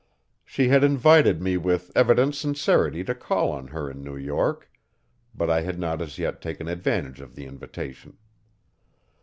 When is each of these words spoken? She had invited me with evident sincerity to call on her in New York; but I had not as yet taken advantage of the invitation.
She 0.43 0.69
had 0.69 0.83
invited 0.83 1.43
me 1.43 1.57
with 1.57 1.91
evident 1.95 2.33
sincerity 2.33 3.03
to 3.03 3.13
call 3.13 3.51
on 3.51 3.67
her 3.67 3.87
in 3.87 4.03
New 4.03 4.17
York; 4.17 4.67
but 5.35 5.47
I 5.47 5.61
had 5.61 5.77
not 5.77 6.01
as 6.01 6.17
yet 6.17 6.41
taken 6.41 6.67
advantage 6.67 7.21
of 7.21 7.35
the 7.35 7.45
invitation. 7.45 8.17